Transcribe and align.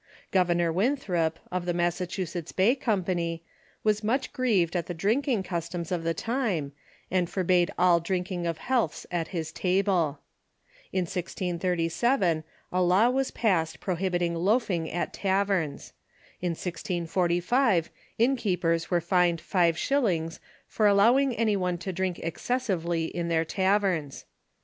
Governor 0.31 0.73
\v 0.73 0.79
inthrop, 0.79 1.33
01 1.51 1.65
the 1.65 1.75
Massachusetts 1.75 2.51
Bay 2.51 2.73
Company, 2.73 3.43
Avas 3.85 4.03
much 4.03 4.33
grieved 4.33 4.75
at 4.75 4.87
tlie 4.87 4.97
drinking 4.97 5.43
customs 5.43 5.91
of 5.91 6.03
the 6.03 6.15
time, 6.15 6.71
and 7.11 7.29
forbade 7.29 7.69
all 7.77 7.99
drinking 7.99 8.47
of 8.47 8.57
healths 8.57 9.05
at 9.11 9.27
his 9.27 9.51
table. 9.51 10.17
In 10.91 11.01
1637 11.03 12.43
a 12.71 12.81
law 12.81 13.11
Avas 13.11 13.31
passed 13.31 13.79
prohibiting 13.79 14.33
loafing 14.33 14.89
at 14.89 15.13
taverns. 15.13 15.93
In 16.41 16.55
1G45 16.55 17.89
innkeepers 18.17 18.89
were 18.89 19.01
fined 19.01 19.39
five 19.39 19.75
shil 19.75 20.01
lings 20.01 20.39
for 20.65 20.87
allowing 20.87 21.35
any 21.35 21.55
one 21.55 21.77
to 21.77 21.93
drink 21.93 22.17
excessively 22.23 23.05
in 23.05 23.27
their 23.27 23.45
taverns. 23.45 24.25